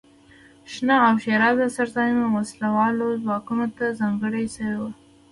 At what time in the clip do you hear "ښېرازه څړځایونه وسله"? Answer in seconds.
1.23-2.67